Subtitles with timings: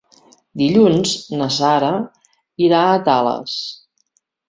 [0.61, 1.11] Dilluns
[1.43, 1.93] na Sara
[2.71, 3.63] irà a Tales.